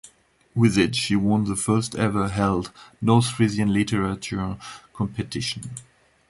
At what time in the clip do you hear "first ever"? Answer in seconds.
1.55-2.27